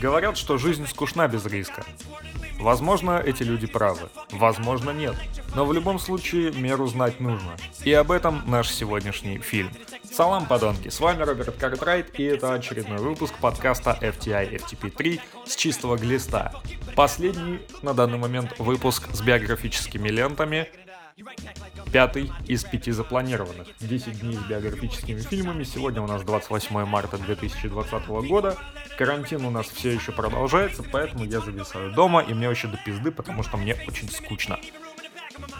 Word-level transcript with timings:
Говорят, 0.00 0.38
что 0.38 0.56
жизнь 0.56 0.86
скучна 0.86 1.28
без 1.28 1.44
риска. 1.44 1.84
Возможно, 2.58 3.22
эти 3.22 3.42
люди 3.42 3.66
правы, 3.66 4.08
возможно, 4.30 4.92
нет. 4.92 5.14
Но 5.54 5.66
в 5.66 5.74
любом 5.74 5.98
случае 5.98 6.52
меру 6.52 6.86
знать 6.86 7.20
нужно. 7.20 7.54
И 7.84 7.92
об 7.92 8.10
этом 8.10 8.42
наш 8.46 8.70
сегодняшний 8.70 9.38
фильм. 9.38 9.70
Салам, 10.10 10.46
подонки, 10.46 10.88
с 10.88 11.00
вами 11.00 11.22
Роберт 11.22 11.54
Картрайт, 11.56 12.18
и 12.18 12.22
это 12.22 12.54
очередной 12.54 12.96
выпуск 12.96 13.34
подкаста 13.42 13.98
FTI 14.00 14.62
FTP3 14.62 15.20
с 15.46 15.54
чистого 15.54 15.98
глиста. 15.98 16.54
Последний 16.96 17.60
на 17.82 17.92
данный 17.92 18.18
момент 18.18 18.58
выпуск 18.58 19.06
с 19.12 19.20
биографическими 19.20 20.08
лентами, 20.08 20.68
пятый 21.92 22.30
из 22.46 22.64
пяти 22.64 22.92
запланированных. 22.92 23.68
10 23.80 24.20
дней 24.20 24.36
с 24.36 24.42
биографическими 24.42 25.20
фильмами. 25.20 25.64
Сегодня 25.64 26.02
у 26.02 26.06
нас 26.06 26.22
28 26.22 26.84
марта 26.84 27.18
2020 27.18 28.06
года. 28.08 28.56
Карантин 28.96 29.44
у 29.44 29.50
нас 29.50 29.66
все 29.66 29.90
еще 29.90 30.12
продолжается, 30.12 30.82
поэтому 30.82 31.24
я 31.24 31.40
зависаю 31.40 31.92
дома, 31.92 32.20
и 32.20 32.34
мне 32.34 32.48
вообще 32.48 32.68
до 32.68 32.76
пизды, 32.76 33.10
потому 33.10 33.42
что 33.42 33.56
мне 33.56 33.76
очень 33.86 34.10
скучно. 34.10 34.58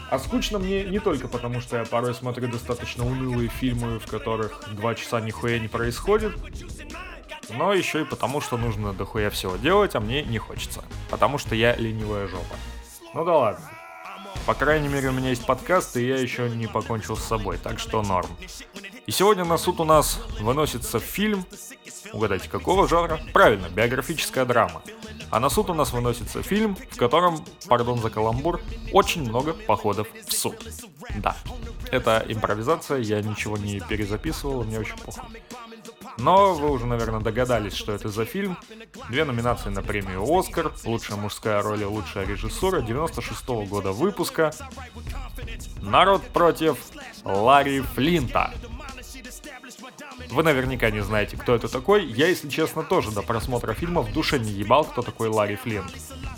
А 0.09 0.19
скучно 0.19 0.59
мне 0.59 0.83
не 0.83 0.99
только 0.99 1.27
потому, 1.27 1.61
что 1.61 1.77
я 1.77 1.85
порой 1.85 2.13
смотрю 2.13 2.49
достаточно 2.49 3.05
унылые 3.05 3.49
фильмы, 3.49 3.99
в 3.99 4.07
которых 4.07 4.63
два 4.75 4.93
часа 4.93 5.21
нихуя 5.21 5.57
не 5.59 5.67
происходит, 5.67 6.33
но 7.49 7.73
еще 7.73 8.01
и 8.01 8.05
потому, 8.05 8.41
что 8.41 8.57
нужно 8.57 8.93
дохуя 8.93 9.29
всего 9.29 9.55
делать, 9.57 9.95
а 9.95 9.99
мне 9.99 10.23
не 10.23 10.37
хочется. 10.37 10.83
Потому 11.09 11.37
что 11.37 11.55
я 11.55 11.75
ленивая 11.75 12.27
жопа. 12.27 12.55
Ну 13.13 13.25
да 13.25 13.37
ладно. 13.37 13.80
По 14.45 14.53
крайней 14.53 14.87
мере, 14.87 15.09
у 15.09 15.11
меня 15.11 15.29
есть 15.29 15.45
подкаст, 15.45 15.97
и 15.97 16.07
я 16.07 16.17
еще 16.17 16.49
не 16.49 16.67
покончил 16.67 17.15
с 17.15 17.23
собой, 17.23 17.57
так 17.57 17.79
что 17.79 18.01
норм. 18.01 18.29
И 19.05 19.11
сегодня 19.11 19.45
на 19.45 19.57
суд 19.57 19.79
у 19.79 19.83
нас 19.83 20.19
выносится 20.39 20.99
фильм, 20.99 21.45
угадайте, 22.13 22.49
какого 22.49 22.87
жанра? 22.87 23.19
Правильно, 23.33 23.69
биографическая 23.69 24.45
драма. 24.45 24.81
А 25.29 25.39
на 25.39 25.49
суд 25.49 25.69
у 25.69 25.73
нас 25.73 25.93
выносится 25.93 26.43
фильм, 26.43 26.75
в 26.75 26.97
котором, 26.97 27.43
пардон 27.67 27.99
за 27.99 28.09
каламбур, 28.09 28.61
очень 28.91 29.23
много 29.23 29.53
походов 29.53 30.07
в 30.27 30.33
суд. 30.33 30.55
Да, 31.15 31.35
это 31.91 32.23
импровизация, 32.27 32.99
я 32.99 33.21
ничего 33.21 33.57
не 33.57 33.79
перезаписывал, 33.79 34.63
мне 34.63 34.79
очень 34.79 34.97
похуй. 34.97 35.23
Но 36.17 36.53
вы 36.53 36.71
уже, 36.71 36.85
наверное, 36.85 37.19
догадались, 37.19 37.73
что 37.73 37.91
это 37.91 38.09
за 38.09 38.25
фильм. 38.25 38.57
Две 39.09 39.25
номинации 39.25 39.69
на 39.69 39.81
премию 39.81 40.23
«Оскар», 40.23 40.71
лучшая 40.85 41.17
мужская 41.17 41.61
роль 41.61 41.81
и 41.81 41.85
лучшая 41.85 42.25
режиссура 42.25 42.81
96 42.81 43.41
-го 43.45 43.65
года 43.65 43.91
выпуска. 43.91 44.51
«Народ 45.81 46.21
против 46.29 46.77
Ларри 47.23 47.81
Флинта». 47.81 48.53
Вы 50.29 50.43
наверняка 50.43 50.91
не 50.91 51.01
знаете, 51.01 51.37
кто 51.37 51.55
это 51.55 51.67
такой. 51.67 52.05
Я, 52.05 52.27
если 52.27 52.49
честно, 52.49 52.83
тоже 52.83 53.11
до 53.11 53.21
просмотра 53.21 53.73
фильма 53.73 54.01
в 54.01 54.13
душе 54.13 54.39
не 54.39 54.51
ебал, 54.51 54.85
кто 54.85 55.01
такой 55.01 55.29
Ларри 55.29 55.55
Флинт. 55.55 55.91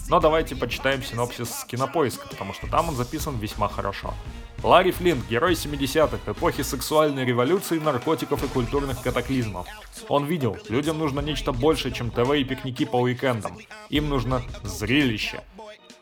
Но 0.09 0.20
давайте 0.20 0.56
почитаем 0.56 1.02
синопсис 1.02 1.50
с 1.50 1.66
кинопоиска, 1.66 2.28
потому 2.28 2.54
что 2.54 2.68
там 2.68 2.90
он 2.90 2.96
записан 2.96 3.38
весьма 3.38 3.68
хорошо. 3.70 4.14
Ларри 4.62 4.92
Флинт– 4.92 5.28
герой 5.30 5.54
70-х, 5.54 6.32
эпохи 6.32 6.64
сексуальной 6.64 7.26
революции, 7.26 7.80
наркотиков 7.80 8.44
и 8.44 8.48
культурных 8.48 9.02
катаклизмов. 9.02 9.68
Он 10.08 10.26
видел, 10.26 10.58
людям 10.70 11.00
нужно 11.00 11.20
нечто 11.20 11.52
большее, 11.52 11.94
чем 11.94 12.12
ТВ 12.12 12.34
и 12.34 12.44
пикники 12.46 12.86
по 12.86 12.98
уикендам. 12.98 13.58
Им 13.90 14.08
нужно 14.08 14.42
зрелище. 14.64 15.42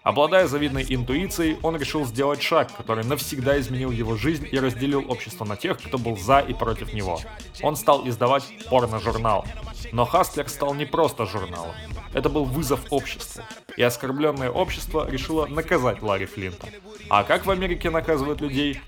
Обладая 0.04 0.48
завидной 0.48 0.84
интуицией, 0.90 1.58
он 1.62 1.78
решил 1.78 2.06
сделать 2.06 2.42
шаг, 2.42 2.76
который 2.76 3.06
навсегда 3.06 3.60
изменил 3.60 3.92
его 3.92 4.16
жизнь 4.16 4.48
и 4.52 4.60
разделил 4.60 5.06
общество 5.12 5.46
на 5.46 5.56
тех, 5.56 5.78
кто 5.78 6.00
был 6.00 6.18
за 6.18 6.40
и 6.40 6.54
против 6.54 6.94
него. 6.94 7.20
Он 7.62 7.76
стал 7.76 8.08
издавать 8.08 8.44
порно-журнал. 8.68 9.46
Но 9.92 10.06
Хастлер 10.06 10.50
стал 10.50 10.74
не 10.74 10.86
просто 10.86 11.26
журналом. 11.26 11.76
Это 12.14 12.30
был 12.30 12.46
вызов 12.46 12.80
обществу. 12.90 13.44
И 13.78 13.84
оскорбленное 13.84 14.50
общество 14.50 15.08
решило 15.10 15.46
наказать 15.46 16.02
Ларри 16.02 16.26
Флинта. 16.26 16.68
А 17.10 17.24
как 17.24 17.46
в 17.46 17.52
Америке 17.52 17.90
наказывают 17.90 18.42
людей? 18.42 18.82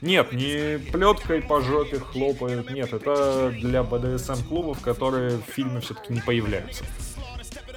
Нет, 0.00 0.32
не 0.32 0.78
плеткой 0.78 1.42
по 1.42 1.60
жопе 1.60 1.98
хлопают, 1.98 2.70
нет, 2.70 2.92
это 2.92 3.50
для 3.50 3.82
БДСМ-клубов, 3.82 4.80
которые 4.80 5.38
в 5.38 5.52
фильме 5.52 5.80
все-таки 5.80 6.12
не 6.12 6.20
появляются. 6.20 6.84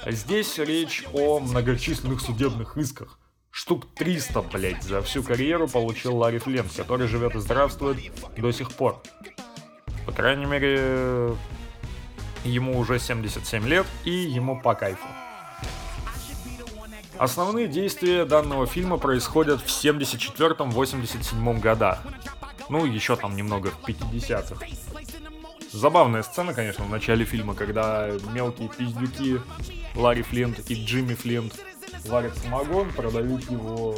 Здесь 0.06 0.58
речь 0.58 1.04
о 1.12 1.40
многочисленных 1.40 2.20
судебных 2.20 2.76
исках. 2.76 3.18
Штук 3.50 3.86
300, 3.96 4.42
блять, 4.42 4.82
за 4.82 5.02
всю 5.02 5.22
карьеру 5.22 5.68
получил 5.68 6.16
Ларри 6.16 6.38
Флинт, 6.38 6.70
который 6.76 7.08
живет 7.08 7.34
и 7.34 7.40
здравствует 7.40 7.98
до 8.36 8.52
сих 8.52 8.72
пор. 8.72 9.02
По 10.06 10.12
крайней 10.12 10.46
мере, 10.46 11.36
ему 12.44 12.78
уже 12.78 12.98
77 12.98 13.66
лет 13.66 13.86
и 14.04 14.10
ему 14.10 14.60
по 14.60 14.74
кайфу. 14.74 15.06
Основные 17.18 17.66
действия 17.66 18.24
данного 18.24 18.66
фильма 18.66 18.96
происходят 18.96 19.60
в 19.60 19.66
74-87 19.66 21.60
годах. 21.60 22.00
Ну, 22.68 22.84
еще 22.84 23.16
там 23.16 23.34
немного 23.34 23.70
в 23.70 23.88
50-х. 23.88 24.64
Забавная 25.72 26.22
сцена, 26.22 26.54
конечно, 26.54 26.84
в 26.84 26.90
начале 26.90 27.24
фильма, 27.24 27.54
когда 27.54 28.10
мелкие 28.32 28.68
пиздюки 28.68 29.40
Ларри 29.94 30.22
Флинт 30.22 30.70
и 30.70 30.74
Джимми 30.84 31.14
Флинт 31.14 31.54
варят 32.06 32.36
самогон, 32.38 32.90
продают 32.90 33.50
его 33.50 33.96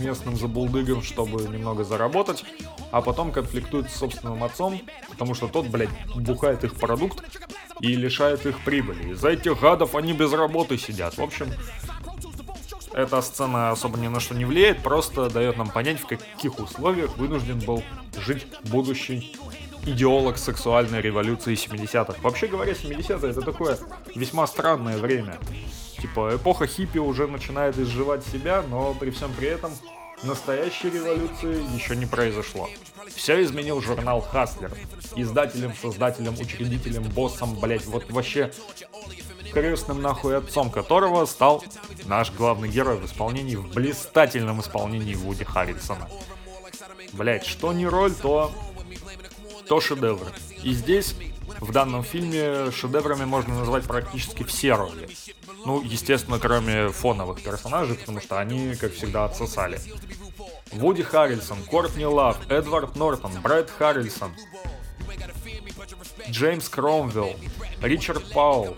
местным 0.00 0.36
забулдыгам, 0.36 1.02
чтобы 1.02 1.42
немного 1.42 1.84
заработать, 1.84 2.44
а 2.90 3.00
потом 3.00 3.30
конфликтуют 3.30 3.90
с 3.90 3.96
собственным 3.96 4.42
отцом, 4.42 4.80
потому 5.08 5.34
что 5.34 5.46
тот, 5.46 5.66
блядь, 5.66 5.90
бухает 6.16 6.64
их 6.64 6.74
продукт 6.74 7.22
и 7.80 7.94
лишает 7.94 8.44
их 8.46 8.58
прибыли. 8.60 9.12
Из-за 9.12 9.30
этих 9.30 9.60
гадов 9.60 9.94
они 9.94 10.12
без 10.12 10.32
работы 10.32 10.78
сидят. 10.78 11.16
В 11.16 11.22
общем, 11.22 11.48
эта 12.92 13.22
сцена 13.22 13.70
особо 13.70 13.98
ни 13.98 14.08
на 14.08 14.20
что 14.20 14.34
не 14.34 14.44
влияет, 14.44 14.82
просто 14.82 15.30
дает 15.30 15.56
нам 15.56 15.70
понять, 15.70 16.00
в 16.00 16.06
каких 16.06 16.58
условиях 16.58 17.16
вынужден 17.16 17.60
был 17.60 17.82
жить 18.18 18.46
будущий 18.64 19.36
идеолог 19.86 20.38
сексуальной 20.38 21.00
революции 21.00 21.54
70-х. 21.54 22.20
Вообще 22.22 22.46
говоря, 22.46 22.72
70-е 22.72 23.30
это 23.30 23.42
такое 23.42 23.78
весьма 24.14 24.46
странное 24.46 24.98
время. 24.98 25.38
Типа, 26.00 26.32
эпоха 26.34 26.66
хиппи 26.66 26.98
уже 26.98 27.26
начинает 27.26 27.78
изживать 27.78 28.24
себя, 28.26 28.62
но 28.68 28.94
при 28.94 29.10
всем 29.10 29.32
при 29.32 29.48
этом 29.48 29.72
настоящей 30.22 30.90
революции 30.90 31.62
еще 31.74 31.96
не 31.96 32.06
произошло. 32.06 32.68
Все 33.14 33.42
изменил 33.42 33.80
журнал 33.80 34.20
Хаслер. 34.20 34.72
Издателем, 35.16 35.74
создателем, 35.74 36.34
учредителем, 36.40 37.04
боссом, 37.04 37.54
блять, 37.60 37.84
вот 37.86 38.10
вообще 38.10 38.50
крестным 39.52 40.00
нахуй 40.00 40.38
отцом 40.38 40.70
которого 40.70 41.26
стал 41.26 41.62
наш 42.06 42.32
главный 42.32 42.68
герой 42.68 42.96
в 42.96 43.04
исполнении, 43.04 43.56
в 43.56 43.68
блистательном 43.74 44.60
исполнении 44.60 45.14
Вуди 45.14 45.44
Харрисона. 45.44 46.08
Блять, 47.12 47.44
что 47.44 47.72
не 47.72 47.86
роль, 47.86 48.14
то 48.14 48.50
то 49.72 49.80
шедевр. 49.80 50.30
И 50.62 50.74
здесь, 50.74 51.14
в 51.58 51.72
данном 51.72 52.04
фильме, 52.04 52.70
шедеврами 52.72 53.24
можно 53.24 53.58
назвать 53.60 53.84
практически 53.84 54.44
все 54.44 54.74
роли. 54.74 55.08
Ну, 55.64 55.80
естественно, 55.80 56.38
кроме 56.38 56.90
фоновых 56.90 57.42
персонажей, 57.42 57.94
потому 57.94 58.20
что 58.20 58.38
они, 58.38 58.74
как 58.74 58.92
всегда, 58.92 59.24
отсосали. 59.24 59.80
Вуди 60.72 61.02
Харрельсон, 61.02 61.62
Кортни 61.62 62.04
Лав, 62.04 62.36
Эдвард 62.50 62.96
Нортон, 62.96 63.32
Брэд 63.40 63.70
Харрельсон, 63.70 64.34
Джеймс 66.28 66.68
Кромвелл, 66.68 67.34
Ричард 67.80 68.30
Паул. 68.30 68.76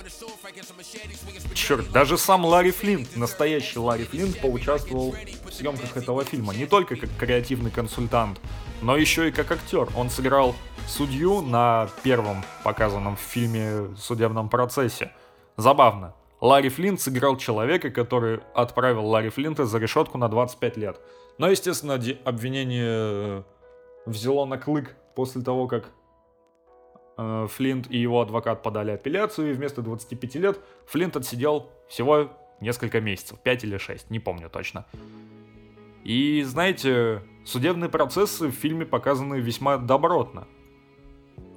Черт, 1.55 1.91
даже 1.91 2.17
сам 2.19 2.45
Ларри 2.45 2.71
Флинт, 2.71 3.17
настоящий 3.17 3.81
Ларри 3.81 4.05
Флинт, 4.05 4.41
поучаствовал 4.41 5.17
съемках 5.55 5.97
этого 5.97 6.25
фильма. 6.25 6.55
Не 6.55 6.67
только 6.67 6.97
как 6.97 7.11
креативный 7.19 7.71
консультант, 7.71 8.41
но 8.83 8.97
еще 8.97 9.29
и 9.29 9.33
как 9.33 9.51
актер. 9.51 9.89
Он 9.97 10.11
сыграл 10.11 10.55
судью 10.87 11.41
на 11.41 11.89
первом 12.03 12.45
показанном 12.65 13.17
в 13.17 13.21
фильме 13.21 13.95
судебном 13.97 14.49
процессе. 14.49 15.13
Забавно. 15.57 16.15
Ларри 16.41 16.69
Флинт 16.69 17.01
сыграл 17.01 17.39
человека, 17.39 17.91
который 17.91 18.41
отправил 18.55 19.07
Ларри 19.07 19.31
Флинта 19.31 19.65
за 19.65 19.79
решетку 19.79 20.19
на 20.19 20.29
25 20.29 20.77
лет. 20.77 21.01
Но, 21.39 21.49
естественно, 21.49 21.95
обвинение 22.25 22.85
э, 22.87 23.43
взяло 24.05 24.45
на 24.45 24.59
клык 24.59 24.95
после 25.15 25.43
того, 25.43 25.67
как 25.69 25.89
э, 27.17 27.47
Флинт 27.51 27.91
и 27.91 27.97
его 27.97 28.21
адвокат 28.21 28.63
подали 28.63 28.91
апелляцию, 28.91 29.51
и 29.51 29.53
вместо 29.55 29.81
25 29.81 30.35
лет 30.35 30.61
Флинт 30.87 31.17
отсидел 31.17 31.71
всего 31.89 32.29
несколько 32.61 33.01
месяцев, 33.01 33.39
5 33.39 33.65
или 33.65 33.79
6, 33.79 34.11
не 34.11 34.21
помню 34.21 34.51
точно. 34.51 34.85
И 36.05 36.43
знаете, 36.43 37.23
судебные 37.45 37.89
процессы 37.89 38.49
в 38.49 38.53
фильме 38.53 38.85
показаны 38.85 39.37
весьма 39.37 39.79
добротно. 39.79 40.47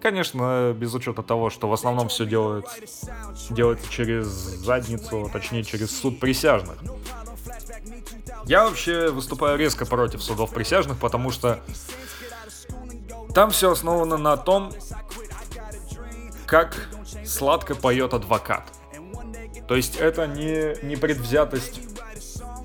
Конечно, 0.01 0.73
без 0.77 0.93
учета 0.93 1.21
того, 1.21 1.49
что 1.49 1.67
в 1.67 1.73
основном 1.73 2.07
все 2.07 2.25
делается, 2.25 2.77
делается 3.49 3.91
через 3.91 4.27
задницу, 4.27 5.29
точнее 5.33 5.63
через 5.63 5.91
суд 5.97 6.19
присяжных. 6.19 6.77
Я 8.45 8.65
вообще 8.65 9.09
выступаю 9.09 9.57
резко 9.57 9.85
против 9.85 10.23
судов 10.23 10.53
присяжных, 10.53 10.97
потому 10.99 11.31
что 11.31 11.59
там 13.33 13.49
все 13.49 13.71
основано 13.71 14.17
на 14.17 14.37
том, 14.37 14.71
как 16.45 16.87
сладко 17.25 17.75
поет 17.75 18.13
адвокат. 18.13 18.71
То 19.67 19.75
есть 19.75 19.97
это 19.97 20.27
не, 20.27 20.81
не 20.85 20.95
предвзятость 20.95 21.81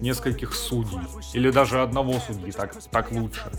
нескольких 0.02 0.54
судей. 0.54 0.98
Или 1.32 1.50
даже 1.50 1.80
одного 1.80 2.18
судьи, 2.18 2.50
так, 2.52 2.74
так 2.90 3.12
лучше. 3.12 3.50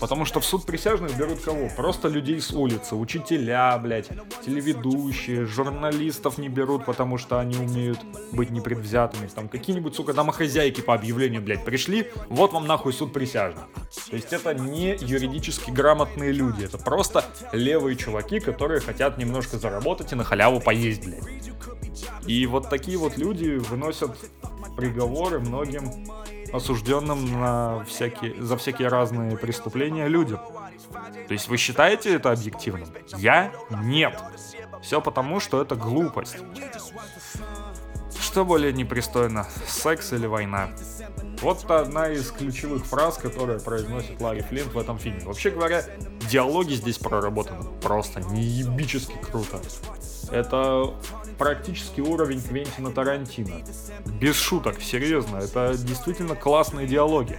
Потому 0.00 0.24
что 0.24 0.40
в 0.40 0.44
суд 0.44 0.66
присяжных 0.66 1.16
берут 1.16 1.40
кого? 1.40 1.68
Просто 1.74 2.08
людей 2.08 2.40
с 2.40 2.50
улицы, 2.52 2.96
учителя, 2.96 3.78
блядь, 3.78 4.08
телеведущие, 4.44 5.46
журналистов 5.46 6.38
не 6.38 6.48
берут, 6.48 6.84
потому 6.84 7.18
что 7.18 7.38
они 7.38 7.56
умеют 7.56 7.98
быть 8.32 8.50
непредвзятыми. 8.50 9.26
Там 9.28 9.48
какие-нибудь, 9.48 9.94
сука, 9.94 10.12
домохозяйки 10.12 10.80
по 10.80 10.94
объявлению, 10.94 11.42
блядь, 11.42 11.64
пришли, 11.64 12.10
вот 12.28 12.52
вам 12.52 12.66
нахуй 12.66 12.92
суд 12.92 13.12
присяжных. 13.12 13.64
То 14.10 14.16
есть 14.16 14.32
это 14.32 14.54
не 14.54 14.96
юридически 15.00 15.70
грамотные 15.70 16.32
люди, 16.32 16.64
это 16.64 16.78
просто 16.78 17.24
левые 17.52 17.96
чуваки, 17.96 18.40
которые 18.40 18.80
хотят 18.80 19.18
немножко 19.18 19.58
заработать 19.58 20.12
и 20.12 20.14
на 20.14 20.24
халяву 20.24 20.60
поесть, 20.60 21.06
блядь. 21.06 21.22
И 22.26 22.46
вот 22.46 22.68
такие 22.68 22.98
вот 22.98 23.16
люди 23.16 23.56
выносят 23.56 24.10
приговоры 24.76 25.40
многим 25.40 25.90
осужденным 26.52 27.40
на 27.40 27.84
всякие, 27.84 28.40
за 28.40 28.56
всякие 28.56 28.88
разные 28.88 29.36
преступления 29.36 30.08
людям. 30.08 30.40
То 31.26 31.32
есть 31.32 31.48
вы 31.48 31.56
считаете 31.56 32.14
это 32.14 32.30
объективным? 32.30 32.88
Я 33.16 33.52
нет. 33.82 34.18
Все 34.82 35.00
потому, 35.00 35.40
что 35.40 35.60
это 35.60 35.74
глупость. 35.74 36.36
Что 38.20 38.44
более 38.44 38.72
непристойно, 38.72 39.46
секс 39.66 40.12
или 40.12 40.26
война? 40.26 40.70
Вот 41.40 41.70
одна 41.70 42.10
из 42.10 42.30
ключевых 42.30 42.84
фраз, 42.86 43.18
которые 43.18 43.60
произносит 43.60 44.20
Ларри 44.20 44.40
Флинт 44.42 44.72
в 44.72 44.78
этом 44.78 44.98
фильме. 44.98 45.20
Вообще 45.24 45.50
говоря, 45.50 45.84
диалоги 46.30 46.74
здесь 46.74 46.98
проработаны 46.98 47.64
просто 47.80 48.20
неебически 48.20 49.16
круто. 49.18 49.60
Это 50.30 50.94
практически 51.38 52.00
уровень 52.00 52.40
Квентина 52.40 52.90
Тарантино. 52.90 53.62
Без 54.20 54.36
шуток, 54.36 54.80
серьезно, 54.80 55.38
это 55.38 55.76
действительно 55.76 56.34
классные 56.34 56.86
диалоги. 56.86 57.38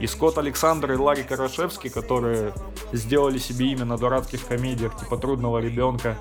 И 0.00 0.06
Скотт 0.06 0.38
Александр 0.38 0.92
и 0.92 0.96
Ларри 0.96 1.22
Карашевский, 1.22 1.90
которые 1.90 2.54
сделали 2.92 3.38
себе 3.38 3.66
имя 3.72 3.84
на 3.84 3.98
дурацких 3.98 4.46
комедиях 4.46 4.98
типа 4.98 5.16
«Трудного 5.16 5.58
ребенка» 5.58 6.16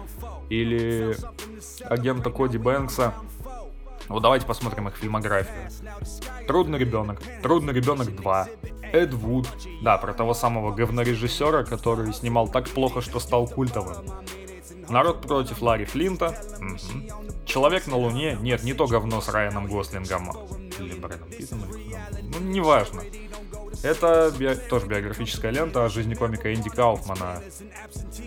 или 0.50 1.16
агента 1.86 2.30
Коди 2.30 2.58
Бэнкса, 2.58 3.14
вот 4.12 4.24
давайте 4.24 4.46
посмотрим 4.46 4.90
их 4.90 4.96
фильмографию. 4.98 5.70
Трудный 6.46 6.78
ребенок, 6.78 7.22
Трудный 7.42 7.74
ребенок 7.74 8.14
2, 8.14 8.48
Эд 8.92 9.14
Вуд, 9.14 9.48
да, 9.82 9.98
про 9.98 10.14
того 10.14 10.34
самого 10.34 10.74
говнорежиссера, 10.74 11.64
который 11.64 12.14
снимал 12.14 12.50
так 12.50 12.68
плохо, 12.68 13.00
что 13.00 13.22
стал 13.22 13.48
культовым. 13.48 13.96
Народ 14.92 15.22
против 15.22 15.62
Ларри 15.62 15.86
Флинта. 15.86 16.36
Угу. 16.60 17.46
Человек 17.46 17.88
на 17.88 17.96
Луне. 17.96 18.38
Нет, 18.42 18.64
не 18.64 18.74
то 18.74 18.88
говно 18.88 19.22
с 19.22 19.30
Райаном 19.30 19.68
Гослингом. 19.68 20.30
Или 20.80 20.94
Брэдом 21.00 21.30
Питтом. 21.30 21.64
Ну, 22.22 22.40
неважно. 22.42 23.02
Это 23.84 24.32
би- 24.38 24.56
тоже 24.70 24.86
биографическая 24.86 25.52
лента 25.52 25.86
о 25.86 25.90
жизни 25.90 26.14
комика 26.14 26.54
Энди 26.54 26.70
Кауфмана. 26.70 27.42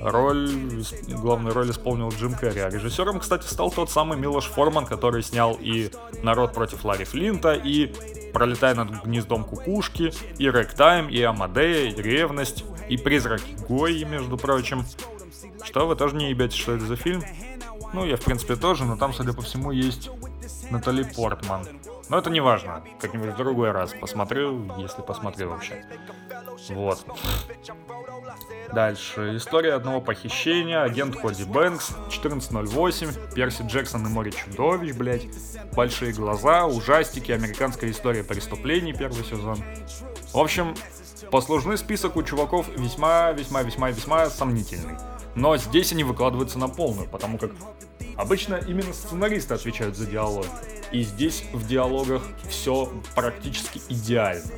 Роль, 0.01 0.51
главную 1.09 1.55
роль 1.55 1.71
исполнил 1.71 2.09
Джим 2.09 2.35
Керри. 2.35 2.61
А 2.61 2.71
режиссером, 2.71 3.21
кстати, 3.21 3.47
стал 3.47 3.71
тот 3.71 3.91
самый 3.91 4.19
Милош 4.19 4.47
Форман, 4.47 4.87
который 4.87 5.23
снял 5.23 5.57
и 5.61 5.91
«Народ 6.23 6.55
против 6.55 6.85
Ларри 6.85 7.05
Флинта», 7.05 7.53
и 7.53 7.93
«Пролетая 8.33 8.75
над 8.75 9.05
гнездом 9.05 9.45
кукушки», 9.45 10.13
и 10.39 10.49
«Рэктайм», 10.49 11.09
и 11.09 11.21
«Амадея», 11.23 11.91
и 11.93 12.03
«Ревность», 12.03 12.65
и 12.89 12.97
«Призраки 12.97 13.55
Гои», 13.69 14.03
между 14.05 14.37
прочим. 14.37 14.85
Что, 15.75 15.89
вы 15.89 15.97
тоже 15.97 16.15
не 16.15 16.31
ебете, 16.31 16.57
что 16.57 16.77
это 16.77 16.87
за 16.87 16.95
фильм? 16.95 17.21
Ну, 17.93 18.05
я, 18.05 18.17
в 18.17 18.21
принципе, 18.21 18.55
тоже, 18.55 18.85
но 18.85 18.97
там, 18.97 19.13
судя 19.13 19.33
по 19.33 19.43
всему, 19.43 19.73
есть 19.73 20.09
Натали 20.71 21.03
Портман. 21.03 21.67
Но 22.09 22.17
это 22.17 22.31
не 22.31 22.39
важно. 22.39 22.85
Как-нибудь 23.01 23.31
в 23.31 23.37
другой 23.37 23.73
раз 23.73 23.93
посмотрю, 23.93 24.71
если 24.79 25.03
посмотрю 25.03 25.49
вообще. 25.49 25.85
Вот. 26.69 27.05
Дальше. 28.73 29.37
История 29.37 29.75
одного 29.75 30.01
похищения. 30.01 30.81
Агент 30.81 31.17
Коди 31.17 31.43
Бэнкс. 31.43 31.91
1408. 32.07 33.09
Перси 33.35 33.63
Джексон 33.63 34.07
и 34.07 34.09
море 34.09 34.31
чудовищ, 34.31 34.95
блять. 34.95 35.27
Большие 35.75 36.13
глаза. 36.13 36.67
Ужастики. 36.67 37.33
Американская 37.33 37.91
история 37.91 38.23
преступлений. 38.23 38.93
Первый 38.93 39.25
сезон. 39.25 39.59
В 40.33 40.39
общем, 40.39 40.77
послужный 41.33 41.79
список 41.79 42.15
у 42.15 42.23
чуваков 42.23 42.69
весьма-весьма-весьма-весьма 42.77 44.31
сомнительный. 44.31 44.95
Но 45.35 45.57
здесь 45.57 45.93
они 45.93 46.05
выкладываются 46.05 46.59
на 46.59 46.69
полную, 46.69 47.09
потому 47.09 47.39
как 47.39 47.51
обычно 48.17 48.55
именно 48.55 48.93
сценаристы 48.93 49.55
отвечают 49.55 49.97
за 49.97 50.07
диалог. 50.07 50.47
И 50.93 51.03
здесь 51.03 51.45
в 51.53 51.67
диалогах 51.67 52.23
все 52.49 52.89
практически 53.15 53.81
идеально. 53.89 54.51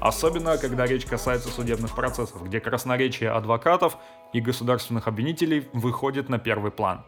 Особенно, 0.00 0.58
когда 0.58 0.86
речь 0.86 1.06
касается 1.06 1.48
судебных 1.48 1.94
процессов, 1.94 2.42
где 2.44 2.60
красноречие 2.60 3.30
адвокатов 3.30 3.96
и 4.32 4.40
государственных 4.40 5.06
обвинителей 5.06 5.68
выходит 5.72 6.28
на 6.28 6.38
первый 6.38 6.70
план. 6.70 7.04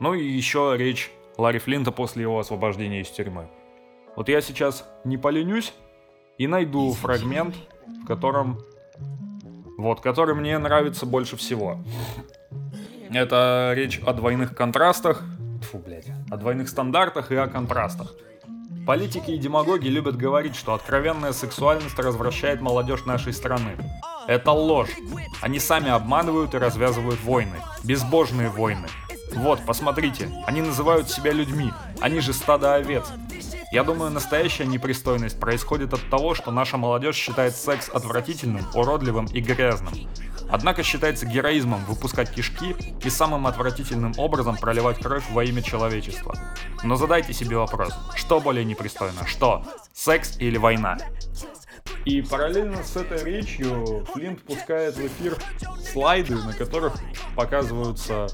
Ну 0.00 0.14
и 0.14 0.26
еще 0.26 0.74
речь 0.76 1.10
Ларри 1.36 1.58
Флинта 1.58 1.92
после 1.92 2.22
его 2.22 2.38
освобождения 2.38 3.00
из 3.00 3.08
тюрьмы. 3.08 3.48
Вот 4.16 4.28
я 4.28 4.40
сейчас 4.40 4.84
не 5.04 5.16
поленюсь 5.16 5.72
и 6.36 6.46
найду 6.46 6.92
фрагмент, 6.92 7.54
в 8.02 8.06
котором 8.06 8.60
вот, 9.80 10.00
который 10.00 10.34
мне 10.34 10.58
нравится 10.58 11.06
больше 11.06 11.36
всего. 11.36 11.78
Это 13.12 13.72
речь 13.74 14.00
о 14.06 14.12
двойных 14.12 14.54
контрастах, 14.54 15.22
фу, 15.62 15.78
блядь, 15.78 16.06
о 16.30 16.36
двойных 16.36 16.68
стандартах 16.68 17.32
и 17.32 17.36
о 17.36 17.48
контрастах. 17.48 18.14
Политики 18.86 19.32
и 19.32 19.38
демагоги 19.38 19.88
любят 19.88 20.16
говорить, 20.16 20.56
что 20.56 20.74
откровенная 20.74 21.32
сексуальность 21.32 21.98
развращает 21.98 22.60
молодежь 22.60 23.04
нашей 23.04 23.32
страны. 23.32 23.76
Это 24.26 24.52
ложь. 24.52 24.90
Они 25.40 25.58
сами 25.58 25.90
обманывают 25.90 26.54
и 26.54 26.58
развязывают 26.58 27.22
войны. 27.22 27.56
Безбожные 27.84 28.48
войны. 28.48 28.88
Вот, 29.34 29.60
посмотрите, 29.66 30.28
они 30.46 30.60
называют 30.60 31.08
себя 31.08 31.32
людьми. 31.32 31.72
Они 32.00 32.20
же 32.20 32.32
стадо 32.32 32.74
овец. 32.74 33.04
Я 33.72 33.84
думаю, 33.84 34.10
настоящая 34.10 34.66
непристойность 34.66 35.38
происходит 35.38 35.94
от 35.94 36.08
того, 36.10 36.34
что 36.34 36.50
наша 36.50 36.76
молодежь 36.76 37.16
считает 37.16 37.54
секс 37.56 37.88
отвратительным, 37.88 38.66
уродливым 38.74 39.26
и 39.26 39.40
грязным. 39.40 39.94
Однако 40.50 40.82
считается 40.82 41.26
героизмом 41.26 41.84
выпускать 41.84 42.30
кишки 42.30 42.74
и 43.04 43.10
самым 43.10 43.46
отвратительным 43.46 44.14
образом 44.16 44.56
проливать 44.56 44.98
кровь 44.98 45.24
во 45.30 45.44
имя 45.44 45.62
человечества. 45.62 46.34
Но 46.82 46.96
задайте 46.96 47.32
себе 47.32 47.56
вопрос, 47.56 47.92
что 48.16 48.40
более 48.40 48.64
непристойно, 48.64 49.26
что, 49.26 49.64
секс 49.92 50.36
или 50.38 50.56
война? 50.56 50.98
И 52.04 52.22
параллельно 52.22 52.82
с 52.82 52.96
этой 52.96 53.22
речью 53.22 54.06
Флинт 54.12 54.42
пускает 54.42 54.96
в 54.96 55.06
эфир 55.06 55.36
слайды, 55.92 56.34
на 56.34 56.52
которых 56.52 56.94
показываются 57.36 58.26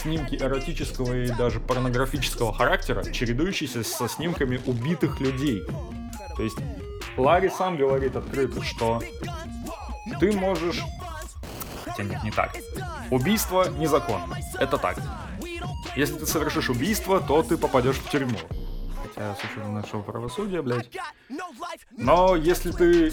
снимки 0.00 0.36
эротического 0.36 1.14
и 1.14 1.28
даже 1.28 1.60
порнографического 1.60 2.52
характера, 2.52 3.04
чередующиеся 3.04 3.84
со 3.84 4.08
снимками 4.08 4.60
убитых 4.66 5.20
людей. 5.20 5.62
То 6.36 6.42
есть 6.42 6.56
Ларри 7.16 7.50
сам 7.50 7.76
говорит 7.76 8.16
открыто, 8.16 8.62
что 8.62 9.02
ты 10.18 10.32
можешь... 10.32 10.82
Хотя 11.84 12.04
нет, 12.04 12.22
не 12.22 12.30
так. 12.30 12.56
Убийство 13.10 13.68
незаконно. 13.70 14.36
Это 14.58 14.78
так. 14.78 14.98
Если 15.96 16.18
ты 16.18 16.26
совершишь 16.26 16.70
убийство, 16.70 17.20
то 17.20 17.42
ты 17.42 17.56
попадешь 17.56 17.96
в 17.96 18.10
тюрьму 18.10 18.38
хотя 19.20 19.34
с 19.34 19.44
учетом 19.44 19.74
нашего 19.74 20.02
правосудия, 20.02 20.62
блядь. 20.62 20.90
Но 21.96 22.36
если 22.36 22.72
ты 22.72 23.12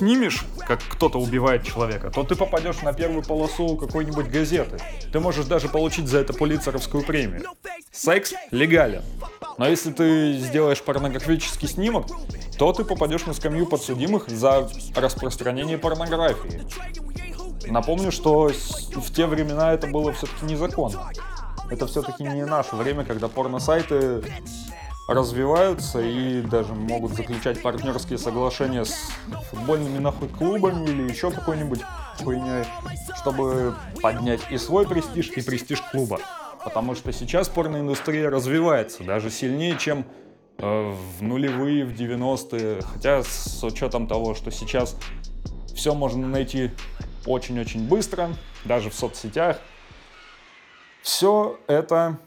снимешь, 0.00 0.44
как 0.66 0.80
кто-то 0.88 1.20
убивает 1.20 1.62
человека, 1.62 2.10
то 2.10 2.24
ты 2.24 2.34
попадешь 2.34 2.80
на 2.80 2.94
первую 2.94 3.22
полосу 3.22 3.76
какой-нибудь 3.76 4.28
газеты. 4.28 4.78
Ты 5.12 5.20
можешь 5.20 5.44
даже 5.44 5.68
получить 5.68 6.08
за 6.08 6.18
это 6.18 6.32
полицеровскую 6.32 7.04
премию. 7.04 7.44
Секс 7.92 8.32
легален. 8.50 9.02
Но 9.58 9.68
если 9.68 9.92
ты 9.92 10.38
сделаешь 10.38 10.82
порнографический 10.82 11.68
снимок, 11.68 12.06
то 12.58 12.72
ты 12.72 12.82
попадешь 12.84 13.26
на 13.26 13.34
скамью 13.34 13.66
подсудимых 13.66 14.26
за 14.28 14.70
распространение 14.96 15.76
порнографии. 15.76 16.62
Напомню, 17.66 18.10
что 18.10 18.48
в 18.48 19.12
те 19.12 19.26
времена 19.26 19.74
это 19.74 19.86
было 19.86 20.14
все-таки 20.14 20.46
незаконно. 20.46 21.10
Это 21.68 21.86
все-таки 21.86 22.22
не 22.24 22.46
наше 22.46 22.74
время, 22.74 23.04
когда 23.04 23.28
порно-сайты 23.28 24.22
развиваются 25.10 26.00
и 26.00 26.40
даже 26.40 26.72
могут 26.72 27.14
заключать 27.14 27.60
партнерские 27.60 28.16
соглашения 28.16 28.84
с 28.84 29.10
футбольными 29.50 29.98
нахуй 29.98 30.28
клубами 30.28 30.88
или 30.88 31.10
еще 31.10 31.32
какой-нибудь 31.32 31.80
хуйней, 32.22 32.64
чтобы 33.16 33.74
поднять 34.00 34.40
и 34.50 34.56
свой 34.56 34.86
престиж, 34.86 35.30
и 35.30 35.42
престиж 35.42 35.80
клуба. 35.80 36.20
Потому 36.64 36.94
что 36.94 37.12
сейчас 37.12 37.48
порноиндустрия 37.48 38.30
развивается 38.30 39.02
даже 39.02 39.30
сильнее, 39.30 39.76
чем 39.78 40.04
э, 40.58 40.92
в 41.18 41.22
нулевые, 41.22 41.84
в 41.84 41.92
90-е. 41.92 42.82
Хотя 42.82 43.24
с 43.24 43.64
учетом 43.64 44.06
того, 44.06 44.34
что 44.34 44.52
сейчас 44.52 44.96
все 45.74 45.92
можно 45.92 46.28
найти 46.28 46.70
очень-очень 47.26 47.88
быстро, 47.88 48.30
даже 48.64 48.90
в 48.90 48.94
соцсетях, 48.94 49.58
все 51.02 51.58
это 51.66 52.18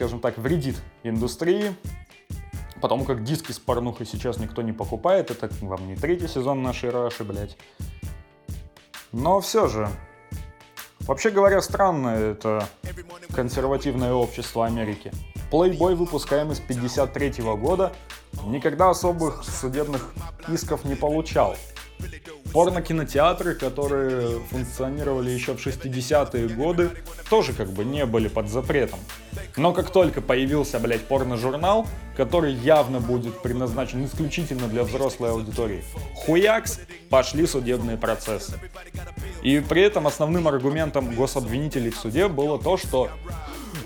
скажем 0.00 0.20
так, 0.20 0.38
вредит 0.38 0.76
индустрии, 1.02 1.74
потому 2.80 3.04
как 3.04 3.22
диски 3.22 3.52
с 3.52 3.58
порнухой 3.58 4.06
сейчас 4.06 4.38
никто 4.38 4.62
не 4.62 4.72
покупает, 4.72 5.30
это 5.30 5.50
вам 5.60 5.88
не 5.88 5.94
третий 5.94 6.26
сезон 6.26 6.62
нашей 6.62 6.88
Раши, 6.88 7.22
блядь. 7.22 7.58
Но 9.12 9.42
все 9.42 9.68
же, 9.68 9.90
вообще 11.00 11.28
говоря, 11.28 11.60
странное 11.60 12.32
это 12.32 12.66
консервативное 13.34 14.14
общество 14.14 14.64
Америки. 14.64 15.12
Playboy, 15.52 15.94
выпускаемый 15.96 16.56
с 16.56 16.60
53 16.60 17.42
года, 17.58 17.92
никогда 18.46 18.88
особых 18.88 19.44
судебных 19.44 20.14
исков 20.48 20.86
не 20.86 20.94
получал. 20.94 21.56
Порно-кинотеатры, 22.52 23.54
которые 23.54 24.40
функционировали 24.50 25.30
еще 25.30 25.54
в 25.54 25.64
60-е 25.64 26.48
годы, 26.48 26.90
тоже 27.28 27.52
как 27.52 27.70
бы 27.70 27.84
не 27.84 28.04
были 28.06 28.28
под 28.28 28.48
запретом. 28.48 28.98
Но 29.56 29.72
как 29.72 29.90
только 29.90 30.20
появился, 30.20 30.78
блядь, 30.80 31.02
порно-журнал, 31.02 31.86
который 32.16 32.52
явно 32.52 33.00
будет 33.00 33.40
предназначен 33.40 34.04
исключительно 34.04 34.68
для 34.68 34.82
взрослой 34.82 35.30
аудитории, 35.30 35.84
хуякс, 36.16 36.80
пошли 37.08 37.46
судебные 37.46 37.96
процессы. 37.96 38.54
И 39.42 39.60
при 39.60 39.82
этом 39.82 40.06
основным 40.06 40.48
аргументом 40.48 41.14
гособвинителей 41.14 41.90
в 41.90 41.96
суде 41.96 42.28
было 42.28 42.58
то, 42.58 42.76
что 42.76 43.10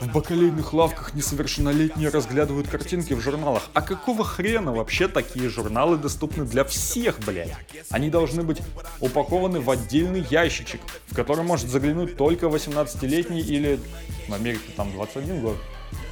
в 0.04 0.12
бакалейных 0.12 0.72
лавках 0.74 1.14
несовершеннолетние 1.14 2.10
разглядывают 2.10 2.68
картинки 2.68 3.14
в 3.14 3.20
журналах. 3.20 3.70
А 3.72 3.80
какого 3.80 4.22
хрена 4.22 4.72
вообще 4.72 5.08
такие 5.08 5.48
журналы 5.48 5.96
доступны 5.96 6.44
для 6.44 6.64
всех, 6.64 7.18
блядь? 7.20 7.52
Они 7.90 8.10
должны 8.10 8.42
быть 8.42 8.60
упакованы 9.00 9.60
в 9.60 9.70
отдельный 9.70 10.24
ящичек, 10.30 10.80
в 11.06 11.14
который 11.14 11.44
может 11.44 11.68
заглянуть 11.68 12.16
только 12.16 12.46
18-летний 12.46 13.40
или 13.40 13.80
в 14.28 14.34
Америке 14.34 14.72
там 14.76 14.92
21 14.92 15.40
год 15.40 15.56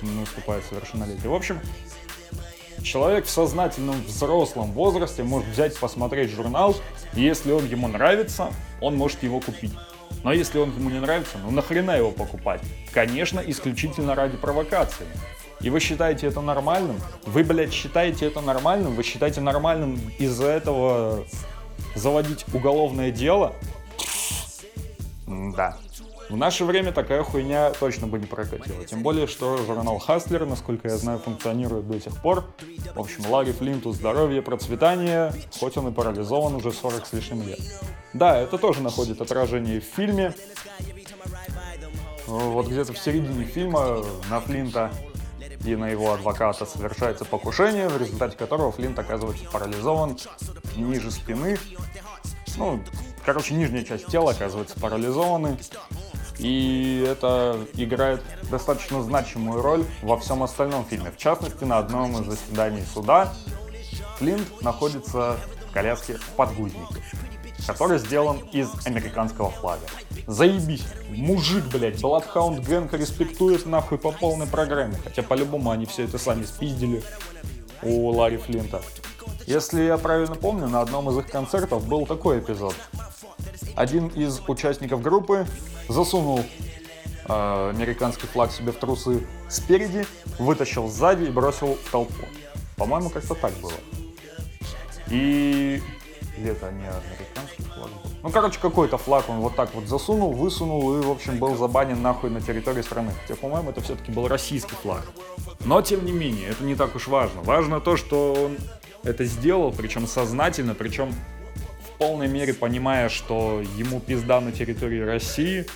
наступает 0.02 0.64
совершеннолетие. 0.64 1.28
В 1.28 1.34
общем, 1.34 1.60
человек 2.82 3.26
в 3.26 3.30
сознательном 3.30 4.02
взрослом 4.04 4.72
возрасте 4.72 5.22
может 5.22 5.48
взять, 5.48 5.78
посмотреть 5.78 6.30
журнал, 6.30 6.76
и 7.14 7.22
если 7.22 7.52
он 7.52 7.66
ему 7.66 7.88
нравится, 7.88 8.52
он 8.80 8.96
может 8.96 9.22
его 9.22 9.40
купить. 9.40 9.72
Но 10.24 10.32
если 10.32 10.58
он 10.58 10.70
ему 10.70 10.90
не 10.90 11.00
нравится, 11.00 11.38
ну 11.38 11.50
нахрена 11.50 11.92
его 11.92 12.10
покупать? 12.10 12.60
Конечно, 12.92 13.40
исключительно 13.40 14.14
ради 14.14 14.36
провокации. 14.36 15.06
И 15.60 15.70
вы 15.70 15.78
считаете 15.80 16.26
это 16.26 16.40
нормальным? 16.40 16.96
Вы, 17.24 17.44
блядь, 17.44 17.72
считаете 17.72 18.26
это 18.26 18.40
нормальным? 18.40 18.94
Вы 18.94 19.02
считаете 19.04 19.40
нормальным 19.40 19.98
из-за 20.18 20.46
этого 20.46 21.24
заводить 21.94 22.44
уголовное 22.52 23.10
дело? 23.12 23.54
Да. 25.26 25.78
В 26.32 26.36
наше 26.38 26.64
время 26.64 26.92
такая 26.92 27.22
хуйня 27.22 27.72
точно 27.78 28.06
бы 28.06 28.18
не 28.18 28.24
прокатила. 28.24 28.82
Тем 28.86 29.02
более, 29.02 29.26
что 29.26 29.58
журнал 29.58 29.98
Хаслер, 29.98 30.46
насколько 30.46 30.88
я 30.88 30.96
знаю, 30.96 31.18
функционирует 31.18 31.86
до 31.86 32.00
сих 32.00 32.22
пор. 32.22 32.46
В 32.94 33.00
общем, 33.00 33.30
Ларри 33.30 33.52
Флинту 33.52 33.92
здоровье, 33.92 34.40
процветание, 34.40 35.34
хоть 35.60 35.76
он 35.76 35.88
и 35.88 35.92
парализован 35.92 36.54
уже 36.54 36.72
40 36.72 37.06
с 37.06 37.12
лишним 37.12 37.46
лет. 37.46 37.60
Да, 38.14 38.38
это 38.38 38.56
тоже 38.56 38.80
находит 38.80 39.20
отражение 39.20 39.82
в 39.82 39.84
фильме. 39.84 40.32
Вот 42.26 42.66
где-то 42.66 42.94
в 42.94 42.98
середине 42.98 43.44
фильма 43.44 44.02
на 44.30 44.40
Флинта 44.40 44.90
и 45.66 45.76
на 45.76 45.90
его 45.90 46.14
адвоката 46.14 46.64
совершается 46.64 47.26
покушение, 47.26 47.90
в 47.90 47.98
результате 47.98 48.38
которого 48.38 48.72
Флинт 48.72 48.98
оказывается 48.98 49.44
парализован 49.52 50.16
ниже 50.76 51.10
спины. 51.10 51.58
Ну, 52.56 52.82
короче, 53.22 53.52
нижняя 53.52 53.84
часть 53.84 54.06
тела 54.06 54.30
оказывается 54.30 54.80
парализованы. 54.80 55.58
И 56.42 57.06
это 57.08 57.56
играет 57.74 58.20
достаточно 58.50 59.00
значимую 59.00 59.62
роль 59.62 59.84
во 60.02 60.18
всем 60.18 60.42
остальном 60.42 60.84
фильме. 60.84 61.12
В 61.12 61.16
частности, 61.16 61.62
на 61.62 61.78
одном 61.78 62.20
из 62.20 62.26
заседаний 62.26 62.82
суда 62.92 63.32
Флинт 64.18 64.60
находится 64.60 65.36
в 65.68 65.72
коляске 65.72 66.18
подгузника, 66.36 66.94
который 67.64 67.98
сделан 67.98 68.38
из 68.52 68.68
американского 68.84 69.50
флага. 69.50 69.86
Заебись. 70.26 70.84
Мужик, 71.10 71.64
блядь, 71.66 72.00
Bloodhound 72.00 72.66
Gang 72.66 72.94
респектует 72.96 73.64
нахуй 73.64 73.98
по 73.98 74.10
полной 74.10 74.48
программе. 74.48 74.96
Хотя 75.04 75.22
по-любому 75.22 75.70
они 75.70 75.86
все 75.86 76.04
это 76.04 76.18
сами 76.18 76.44
спиздили 76.44 77.04
у 77.82 78.10
Ларри 78.10 78.38
Флинта. 78.38 78.82
Если 79.46 79.82
я 79.82 79.96
правильно 79.96 80.34
помню, 80.34 80.66
на 80.66 80.80
одном 80.80 81.08
из 81.10 81.18
их 81.18 81.28
концертов 81.28 81.86
был 81.86 82.04
такой 82.04 82.40
эпизод. 82.40 82.74
Один 83.74 84.08
из 84.08 84.40
участников 84.48 85.02
группы 85.02 85.46
засунул 85.88 86.40
э, 86.40 87.70
американский 87.74 88.26
флаг 88.26 88.52
себе 88.52 88.72
в 88.72 88.76
трусы 88.76 89.26
спереди, 89.48 90.06
вытащил 90.38 90.88
сзади 90.88 91.24
и 91.24 91.30
бросил 91.30 91.74
в 91.74 91.90
толпу. 91.90 92.24
По-моему, 92.76 93.10
как-то 93.10 93.34
так 93.34 93.52
было. 93.54 93.72
И... 95.08 95.82
Это 96.38 96.72
не 96.72 96.84
американский 96.84 97.62
флаг? 97.62 97.90
Ну, 98.22 98.30
короче, 98.30 98.58
какой-то 98.58 98.96
флаг 98.96 99.28
он 99.28 99.40
вот 99.40 99.54
так 99.54 99.74
вот 99.74 99.86
засунул, 99.86 100.32
высунул 100.32 100.98
и, 100.98 101.04
в 101.04 101.10
общем, 101.10 101.38
был 101.38 101.56
забанен 101.56 102.00
нахуй 102.00 102.30
на 102.30 102.40
территории 102.40 102.82
страны. 102.82 103.12
Хотя, 103.20 103.38
по-моему, 103.38 103.70
это 103.70 103.80
все-таки 103.82 104.10
был 104.10 104.28
российский 104.28 104.74
флаг. 104.74 105.06
Но, 105.64 105.82
тем 105.82 106.04
не 106.04 106.12
менее, 106.12 106.48
это 106.48 106.64
не 106.64 106.74
так 106.74 106.96
уж 106.96 107.06
важно. 107.06 107.42
Важно 107.42 107.80
то, 107.80 107.96
что 107.96 108.32
он 108.32 108.56
это 109.02 109.24
сделал, 109.24 109.72
причем 109.72 110.06
сознательно, 110.06 110.74
причем 110.74 111.14
полной 112.02 112.26
мере 112.26 112.52
понимая, 112.52 113.08
что 113.08 113.62
ему 113.76 114.00
пизда 114.00 114.40
на 114.40 114.50
территории 114.50 114.98
России, 115.02 115.66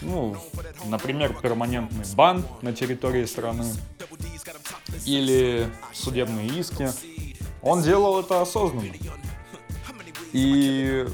ну, 0.00 0.36
например, 0.84 1.34
перманентный 1.42 2.04
бан 2.14 2.44
на 2.62 2.72
территории 2.72 3.24
страны 3.24 3.64
или 5.04 5.68
судебные 5.92 6.46
иски, 6.46 6.90
он 7.62 7.82
делал 7.82 8.20
это 8.20 8.40
осознанно. 8.40 8.92
И 10.32 11.04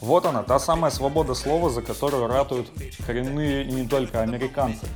вот 0.00 0.24
она, 0.24 0.42
та 0.42 0.58
самая 0.58 0.90
свобода 0.90 1.34
слова, 1.34 1.68
за 1.68 1.82
которую 1.82 2.28
ратуют 2.28 2.72
коренные 3.06 3.62
и 3.62 3.72
не 3.72 3.86
только 3.86 4.22
американцы. 4.22 4.86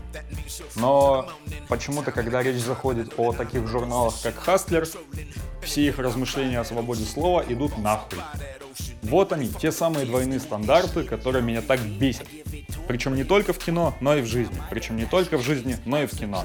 Но 0.76 1.28
почему-то, 1.68 2.12
когда 2.12 2.42
речь 2.42 2.62
заходит 2.62 3.12
о 3.18 3.34
таких 3.34 3.66
журналах, 3.68 4.14
как 4.22 4.36
Хастлер, 4.36 4.88
все 5.62 5.86
их 5.86 5.98
размышления 5.98 6.60
о 6.60 6.64
свободе 6.64 7.04
слова 7.04 7.44
идут 7.46 7.76
нахуй. 7.76 8.20
Вот 9.10 9.32
они, 9.32 9.48
те 9.48 9.72
самые 9.72 10.06
двойные 10.06 10.38
стандарты, 10.38 11.02
которые 11.02 11.42
меня 11.42 11.62
так 11.62 11.80
бесят. 11.80 12.28
Причем 12.86 13.16
не 13.16 13.24
только 13.24 13.52
в 13.52 13.58
кино, 13.58 13.92
но 14.00 14.14
и 14.14 14.22
в 14.22 14.26
жизни. 14.26 14.56
Причем 14.70 14.96
не 14.96 15.04
только 15.04 15.36
в 15.36 15.42
жизни, 15.42 15.76
но 15.84 16.00
и 16.00 16.06
в 16.06 16.12
кино. 16.16 16.44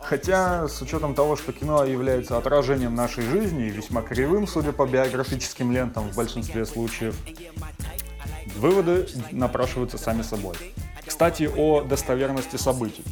Хотя, 0.00 0.66
с 0.66 0.82
учетом 0.82 1.14
того, 1.14 1.36
что 1.36 1.52
кино 1.52 1.84
является 1.84 2.36
отражением 2.36 2.96
нашей 2.96 3.22
жизни 3.22 3.66
и 3.66 3.70
весьма 3.70 4.02
кривым, 4.02 4.48
судя 4.48 4.72
по 4.72 4.84
биографическим 4.84 5.70
лентам 5.70 6.10
в 6.10 6.16
большинстве 6.16 6.66
случаев, 6.66 7.14
выводы 8.56 9.06
напрашиваются 9.30 9.96
сами 9.96 10.22
собой. 10.22 10.56
Кстати, 11.06 11.48
о 11.56 11.82
достоверности 11.82 12.56
событий. 12.56 13.04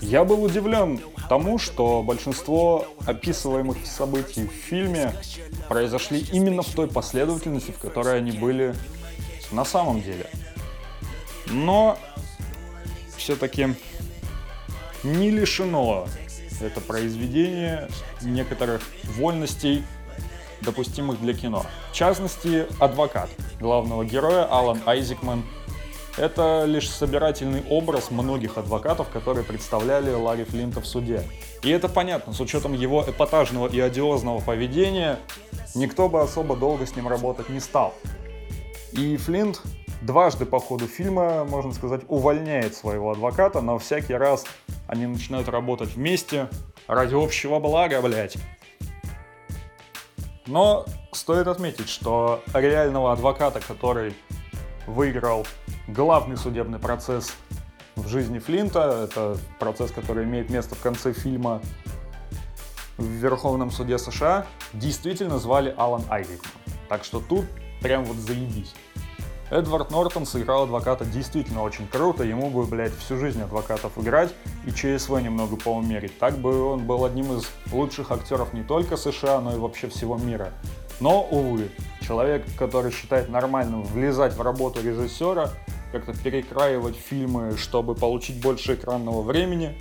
Я 0.00 0.24
был 0.24 0.42
удивлен 0.42 1.00
тому, 1.28 1.58
что 1.58 2.02
большинство 2.02 2.86
описываемых 3.06 3.78
событий 3.86 4.46
в 4.46 4.50
фильме 4.50 5.12
произошли 5.68 6.20
именно 6.32 6.62
в 6.62 6.70
той 6.72 6.86
последовательности, 6.86 7.70
в 7.70 7.78
которой 7.78 8.18
они 8.18 8.32
были 8.32 8.74
на 9.50 9.64
самом 9.64 10.02
деле. 10.02 10.26
Но 11.46 11.98
все-таки 13.16 13.74
не 15.02 15.30
лишено 15.30 16.06
это 16.60 16.80
произведение 16.80 17.88
некоторых 18.22 18.82
вольностей, 19.16 19.84
допустимых 20.60 21.20
для 21.20 21.34
кино. 21.34 21.64
В 21.90 21.94
частности, 21.94 22.66
адвокат 22.80 23.30
главного 23.60 24.04
героя 24.04 24.44
Алан 24.44 24.80
Айзекман– 24.86 25.42
это 26.16 26.64
лишь 26.66 26.88
собирательный 26.88 27.62
образ 27.68 28.10
многих 28.10 28.58
адвокатов, 28.58 29.08
которые 29.08 29.44
представляли 29.44 30.10
Ларри 30.10 30.44
Флинта 30.44 30.80
в 30.80 30.86
суде. 30.86 31.22
И 31.62 31.70
это 31.70 31.88
понятно, 31.88 32.32
с 32.32 32.40
учетом 32.40 32.72
его 32.72 33.04
эпатажного 33.06 33.68
и 33.68 33.78
одиозного 33.80 34.40
поведения, 34.40 35.18
никто 35.74 36.08
бы 36.08 36.20
особо 36.20 36.56
долго 36.56 36.86
с 36.86 36.96
ним 36.96 37.08
работать 37.08 37.48
не 37.48 37.60
стал. 37.60 37.94
И 38.92 39.16
Флинт 39.16 39.60
дважды 40.02 40.46
по 40.46 40.58
ходу 40.58 40.86
фильма, 40.86 41.44
можно 41.44 41.72
сказать, 41.72 42.02
увольняет 42.08 42.74
своего 42.74 43.10
адвоката, 43.10 43.60
но 43.60 43.78
всякий 43.78 44.14
раз 44.14 44.44
они 44.88 45.06
начинают 45.06 45.48
работать 45.48 45.94
вместе 45.94 46.48
ради 46.86 47.14
общего 47.14 47.58
блага, 47.58 48.00
блядь. 48.00 48.36
Но 50.46 50.86
стоит 51.12 51.48
отметить, 51.48 51.88
что 51.88 52.40
реального 52.54 53.12
адвоката, 53.12 53.60
который 53.60 54.14
выиграл 54.86 55.44
главный 55.88 56.36
судебный 56.36 56.78
процесс 56.78 57.32
в 57.94 58.08
жизни 58.08 58.38
Флинта. 58.38 59.08
Это 59.08 59.36
процесс, 59.58 59.90
который 59.90 60.24
имеет 60.24 60.50
место 60.50 60.74
в 60.74 60.80
конце 60.80 61.12
фильма 61.12 61.60
в 62.98 63.04
Верховном 63.04 63.70
суде 63.70 63.98
США. 63.98 64.46
Действительно 64.72 65.38
звали 65.38 65.74
Алан 65.76 66.02
Айзекман. 66.08 66.52
Так 66.88 67.04
что 67.04 67.20
тут 67.20 67.46
прям 67.80 68.04
вот 68.04 68.16
заебись. 68.16 68.74
Эдвард 69.48 69.92
Нортон 69.92 70.26
сыграл 70.26 70.64
адвоката 70.64 71.04
действительно 71.04 71.62
очень 71.62 71.86
круто, 71.86 72.24
ему 72.24 72.50
бы, 72.50 72.64
блядь, 72.64 72.96
всю 72.96 73.16
жизнь 73.16 73.40
адвокатов 73.40 73.96
играть 73.96 74.34
и 74.66 74.72
ЧСВ 74.72 75.20
немного 75.20 75.56
поумерить. 75.56 76.18
Так 76.18 76.38
бы 76.38 76.64
он 76.64 76.84
был 76.84 77.04
одним 77.04 77.32
из 77.32 77.48
лучших 77.70 78.10
актеров 78.10 78.52
не 78.52 78.64
только 78.64 78.96
США, 78.96 79.40
но 79.40 79.54
и 79.54 79.58
вообще 79.58 79.88
всего 79.88 80.16
мира. 80.16 80.52
Но, 80.98 81.22
увы, 81.22 81.70
человек, 82.00 82.44
который 82.58 82.90
считает 82.90 83.28
нормальным 83.28 83.84
влезать 83.84 84.34
в 84.34 84.40
работу 84.40 84.82
режиссера, 84.82 85.50
как-то 85.92 86.12
перекраивать 86.12 86.96
фильмы, 86.96 87.56
чтобы 87.56 87.94
получить 87.94 88.40
больше 88.40 88.74
экранного 88.74 89.22
времени, 89.22 89.76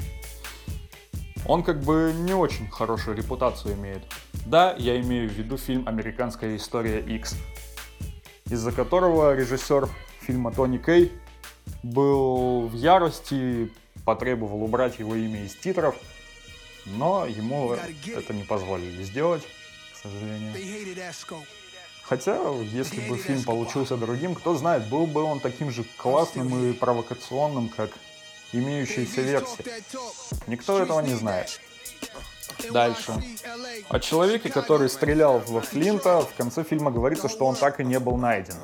он 1.47 1.63
как 1.63 1.81
бы 1.81 2.13
не 2.15 2.33
очень 2.33 2.69
хорошую 2.69 3.15
репутацию 3.15 3.75
имеет. 3.75 4.03
Да, 4.45 4.75
я 4.77 4.99
имею 5.01 5.29
в 5.29 5.33
виду 5.33 5.57
фильм 5.57 5.87
«Американская 5.87 6.55
история 6.55 6.99
X», 6.99 7.35
из-за 8.49 8.71
которого 8.71 9.35
режиссер 9.35 9.87
фильма 10.21 10.51
Тони 10.51 10.77
Кей 10.77 11.11
был 11.83 12.67
в 12.67 12.73
ярости, 12.73 13.71
потребовал 14.05 14.63
убрать 14.63 14.99
его 14.99 15.15
имя 15.15 15.43
из 15.45 15.55
титров, 15.55 15.95
но 16.85 17.25
ему 17.25 17.75
это 18.15 18.33
не 18.33 18.43
позволили 18.43 19.03
сделать, 19.03 19.43
к 19.93 19.97
сожалению. 19.97 20.53
Хотя, 22.07 22.39
если 22.71 23.01
бы 23.09 23.17
фильм 23.17 23.43
получился 23.43 23.97
другим, 23.97 24.35
кто 24.35 24.53
знает, 24.55 24.87
был 24.87 25.07
бы 25.07 25.23
он 25.23 25.39
таким 25.39 25.71
же 25.71 25.83
классным 25.97 26.69
и 26.69 26.73
провокационным, 26.73 27.67
как 27.69 27.89
имеющиеся 28.53 29.21
версии. 29.21 29.65
Никто 30.47 30.79
этого 30.79 30.99
не 30.99 31.15
знает. 31.15 31.59
Дальше. 32.71 33.13
О 33.89 33.99
человеке, 33.99 34.49
который 34.49 34.89
стрелял 34.89 35.39
в 35.39 35.61
Флинта, 35.61 36.21
в 36.21 36.33
конце 36.35 36.63
фильма 36.63 36.91
говорится, 36.91 37.29
что 37.29 37.45
он 37.45 37.55
так 37.55 37.79
и 37.79 37.83
не 37.83 37.99
был 37.99 38.17
найден. 38.17 38.55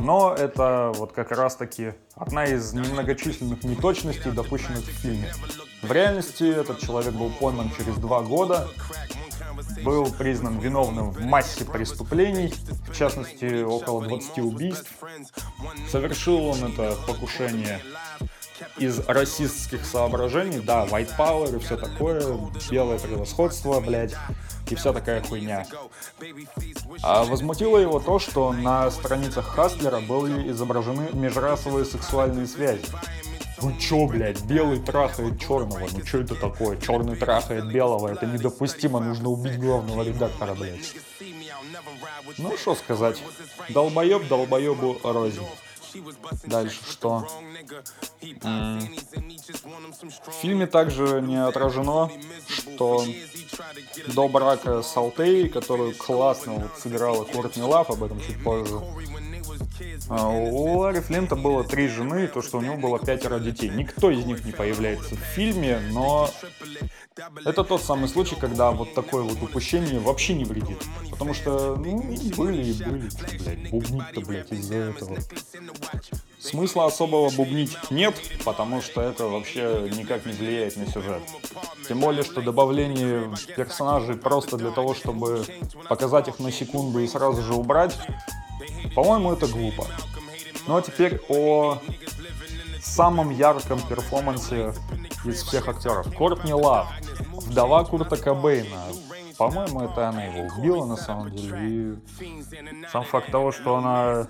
Но 0.00 0.34
это 0.34 0.92
вот 0.96 1.12
как 1.12 1.30
раз 1.30 1.56
таки 1.56 1.92
одна 2.16 2.44
из 2.44 2.72
немногочисленных 2.72 3.62
неточностей, 3.62 4.32
допущенных 4.32 4.84
в 4.84 5.00
фильме. 5.00 5.32
В 5.82 5.92
реальности 5.92 6.44
этот 6.44 6.80
человек 6.80 7.14
был 7.14 7.30
пойман 7.30 7.70
через 7.76 7.94
два 7.96 8.20
года, 8.22 8.68
был 9.82 10.10
признан 10.12 10.58
виновным 10.58 11.10
в 11.10 11.20
массе 11.20 11.64
преступлений, 11.64 12.52
в 12.88 12.96
частности 12.96 13.62
около 13.62 14.02
20 14.02 14.38
убийств. 14.38 14.90
Совершил 15.90 16.46
он 16.46 16.64
это 16.64 16.96
покушение 17.06 17.80
из 18.76 19.00
расистских 19.06 19.84
соображений, 19.84 20.60
да, 20.60 20.86
white 20.86 21.16
power 21.16 21.56
и 21.56 21.58
все 21.58 21.76
такое, 21.76 22.22
белое 22.70 22.98
превосходство, 22.98 23.80
блядь, 23.80 24.14
и 24.68 24.74
вся 24.74 24.92
такая 24.92 25.22
хуйня. 25.22 25.66
А 27.02 27.24
возмутило 27.24 27.78
его 27.78 28.00
то, 28.00 28.18
что 28.18 28.52
на 28.52 28.90
страницах 28.90 29.46
Хастлера 29.46 30.00
были 30.00 30.50
изображены 30.50 31.10
межрасовые 31.12 31.84
сексуальные 31.84 32.46
связи. 32.46 32.84
Ну 33.62 33.76
чё, 33.76 34.06
блядь, 34.06 34.42
белый 34.44 34.80
трахает 34.80 35.38
черного, 35.38 35.86
ну 35.92 36.00
чё 36.02 36.22
это 36.22 36.34
такое? 36.34 36.78
Черный 36.78 37.16
трахает 37.16 37.70
белого, 37.70 38.08
это 38.08 38.26
недопустимо, 38.26 39.00
нужно 39.00 39.28
убить 39.28 39.58
главного 39.60 40.02
редактора, 40.02 40.54
блядь. 40.54 40.94
Ну 42.38 42.56
что 42.56 42.74
сказать, 42.74 43.22
долбоеб 43.68 44.28
долбоебу 44.28 44.98
рознь. 45.02 45.44
Дальше 46.44 46.80
что? 46.90 47.26
В 50.26 50.32
фильме 50.40 50.66
также 50.66 51.20
не 51.20 51.42
отражено, 51.42 52.10
что 52.48 53.04
до 54.14 54.28
брака 54.28 54.82
с 54.82 54.96
Алтей, 54.96 55.48
которую 55.48 55.94
классно 55.96 56.52
вот 56.54 56.70
сыграла 56.78 57.24
Кортни 57.24 57.62
Лав, 57.62 57.90
об 57.90 58.02
этом 58.02 58.20
чуть 58.20 58.42
позже, 58.42 58.80
а, 60.08 60.28
у 60.28 60.78
Ларри 60.78 61.00
Флинта 61.00 61.36
было 61.36 61.64
три 61.64 61.88
жены, 61.88 62.24
и 62.24 62.26
то, 62.26 62.42
что 62.42 62.58
у 62.58 62.60
него 62.60 62.76
было 62.76 62.98
пятеро 62.98 63.38
детей. 63.38 63.70
Никто 63.70 64.10
из 64.10 64.24
них 64.24 64.44
не 64.44 64.52
появляется 64.52 65.14
в 65.14 65.18
фильме, 65.18 65.80
но 65.92 66.30
это 67.44 67.64
тот 67.64 67.82
самый 67.82 68.08
случай, 68.08 68.36
когда 68.36 68.70
вот 68.70 68.94
такое 68.94 69.22
вот 69.22 69.42
упущение 69.42 69.98
вообще 69.98 70.34
не 70.34 70.44
вредит. 70.44 70.78
Потому 71.10 71.34
что, 71.34 71.76
ну, 71.76 72.02
были 72.36 72.64
и 72.64 72.72
были, 72.82 73.08
блядь, 73.38 73.70
бубнить-то, 73.70 74.20
блядь, 74.20 74.52
из-за 74.52 74.76
этого. 74.76 75.18
Смысла 76.38 76.86
особого 76.86 77.30
бубнить 77.30 77.76
нет, 77.90 78.14
потому 78.44 78.80
что 78.80 79.02
это 79.02 79.26
вообще 79.26 79.90
никак 79.96 80.24
не 80.24 80.32
влияет 80.32 80.76
на 80.76 80.86
сюжет. 80.86 81.22
Тем 81.86 82.00
более, 82.00 82.22
что 82.22 82.40
добавление 82.40 83.30
персонажей 83.56 84.16
просто 84.16 84.56
для 84.56 84.70
того, 84.70 84.94
чтобы 84.94 85.44
показать 85.88 86.28
их 86.28 86.38
на 86.38 86.52
секунду 86.52 87.00
и 87.00 87.06
сразу 87.06 87.42
же 87.42 87.54
убрать, 87.54 87.98
по-моему, 88.94 89.32
это 89.32 89.46
глупо. 89.46 89.86
Ну 90.66 90.76
а 90.76 90.82
теперь 90.82 91.20
о 91.28 91.78
самом 92.80 93.30
ярком 93.30 93.80
перформансе 93.86 94.72
из 95.24 95.42
всех 95.42 95.68
актеров. 95.68 96.14
Кортни 96.14 96.52
Лав, 96.52 96.88
вдова 97.46 97.84
Курта 97.84 98.16
Кобейна. 98.16 98.78
По-моему, 99.38 99.80
это 99.80 100.10
она 100.10 100.24
его 100.24 100.48
убила 100.54 100.84
на 100.84 100.96
самом 100.96 101.30
деле. 101.30 101.58
И 101.66 102.86
сам 102.92 103.04
факт 103.04 103.30
того, 103.30 103.52
что 103.52 103.76
она 103.76 104.26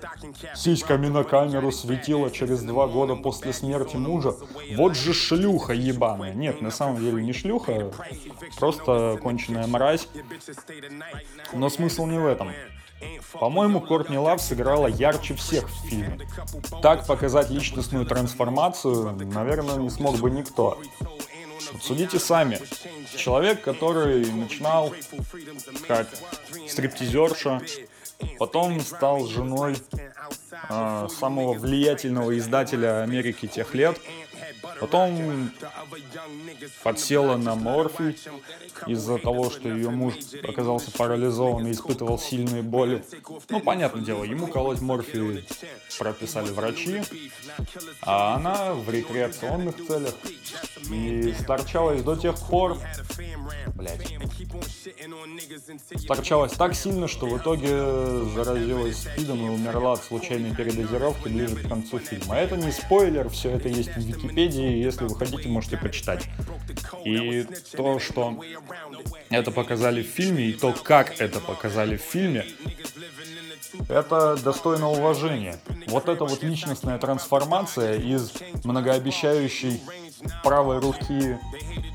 сиськами 0.55 1.07
на 1.07 1.25
камеру 1.25 1.69
светила 1.73 2.31
через 2.31 2.61
два 2.61 2.87
года 2.87 3.15
после 3.15 3.51
смерти 3.51 3.97
мужа. 3.97 4.33
Вот 4.77 4.95
же 4.95 5.13
шлюха 5.13 5.73
ебаная. 5.73 6.33
Нет, 6.33 6.61
на 6.61 6.71
самом 6.71 7.01
деле 7.01 7.21
не 7.21 7.33
шлюха, 7.33 7.91
просто 8.57 9.19
конченая 9.21 9.67
мразь. 9.67 10.07
Но 11.51 11.69
смысл 11.69 12.05
не 12.05 12.17
в 12.17 12.25
этом. 12.25 12.53
По-моему, 13.33 13.81
Кортни 13.81 14.17
Лав 14.17 14.41
сыграла 14.41 14.87
ярче 14.87 15.33
всех 15.35 15.69
в 15.69 15.87
фильме. 15.87 16.19
Так 16.81 17.05
показать 17.07 17.49
личностную 17.49 18.05
трансформацию, 18.05 19.11
наверное, 19.33 19.77
не 19.77 19.89
смог 19.89 20.17
бы 20.17 20.29
никто. 20.29 20.77
Судите 21.79 22.19
сами. 22.19 22.59
Человек, 23.15 23.61
который 23.61 24.25
начинал 24.31 24.93
как 25.87 26.07
стриптизерша, 26.67 27.61
потом 28.37 28.79
стал 28.81 29.27
женой 29.27 29.77
э, 30.69 31.07
самого 31.19 31.53
влиятельного 31.53 32.37
издателя 32.37 33.03
Америки 33.03 33.47
тех 33.47 33.73
лет, 33.73 33.99
Потом 34.81 35.51
подсела 36.83 37.37
на 37.37 37.53
морфий 37.53 38.17
из-за 38.87 39.19
того, 39.19 39.51
что 39.51 39.69
ее 39.69 39.91
муж 39.91 40.15
оказался 40.43 40.89
парализован 40.91 41.67
и 41.67 41.71
испытывал 41.71 42.17
сильные 42.17 42.63
боли. 42.63 43.03
Ну, 43.49 43.59
понятное 43.59 44.01
дело, 44.01 44.23
ему 44.23 44.47
колоть 44.47 44.81
морфий 44.81 45.47
прописали 45.99 46.49
врачи, 46.49 47.03
а 48.01 48.35
она 48.35 48.73
в 48.73 48.89
рекреационных 48.89 49.75
целях 49.85 50.15
и 50.89 51.33
сторчалась 51.39 52.01
до 52.01 52.15
тех 52.15 52.35
пор, 52.47 52.77
блядь, 53.75 54.17
сторчалась 55.95 56.53
так 56.53 56.73
сильно, 56.73 57.07
что 57.07 57.27
в 57.27 57.37
итоге 57.37 58.25
заразилась 58.33 58.97
спидом 58.97 59.45
и 59.45 59.49
умерла 59.49 59.93
от 59.93 60.03
случайной 60.03 60.55
передозировки 60.55 61.27
ближе 61.27 61.55
к 61.57 61.67
концу 61.67 61.99
фильма. 61.99 62.37
Это 62.37 62.57
не 62.57 62.71
спойлер, 62.71 63.29
все 63.29 63.51
это 63.51 63.69
есть 63.69 63.95
в 63.95 63.99
Википедии, 63.99 64.70
если 64.79 65.05
вы 65.05 65.15
хотите, 65.15 65.49
можете 65.49 65.77
почитать. 65.77 66.27
И 67.05 67.45
то, 67.75 67.99
что 67.99 68.39
это 69.29 69.51
показали 69.51 70.03
в 70.03 70.07
фильме, 70.07 70.49
и 70.49 70.53
то, 70.53 70.73
как 70.73 71.19
это 71.19 71.39
показали 71.39 71.97
в 71.97 72.01
фильме, 72.01 72.45
это 73.89 74.37
достойно 74.37 74.89
уважения. 74.89 75.59
Вот 75.87 76.09
эта 76.09 76.25
вот 76.25 76.43
личностная 76.43 76.97
трансформация 76.97 77.97
из 77.97 78.31
многообещающей 78.63 79.81
правой 80.43 80.79
руки 80.79 81.37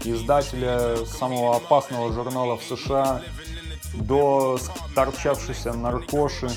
издателя 0.04 0.96
самого 1.06 1.56
опасного 1.56 2.12
журнала 2.12 2.56
в 2.56 2.62
США 2.62 3.22
до 3.94 4.58
торчавшейся 4.94 5.72
наркоши, 5.72 6.50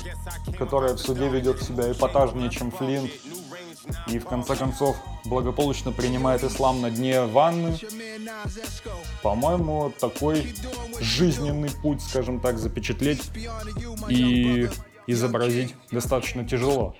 которая 0.58 0.94
в 0.94 0.98
суде 0.98 1.28
ведет 1.28 1.62
себя 1.62 1.90
эпатажнее, 1.90 2.50
чем 2.50 2.70
Флинт, 2.70 3.10
и 4.06 4.18
в 4.18 4.26
конце 4.26 4.56
концов 4.56 4.96
благополучно 5.24 5.92
принимает 5.92 6.44
ислам 6.44 6.80
на 6.80 6.90
дне 6.90 7.22
ванны. 7.22 7.76
По-моему, 9.22 9.92
такой 9.98 10.54
жизненный 11.00 11.70
путь, 11.82 12.02
скажем 12.02 12.40
так, 12.40 12.58
запечатлеть 12.58 13.30
и 14.08 14.68
изобразить 15.06 15.74
достаточно 15.90 16.46
тяжело. 16.46 16.94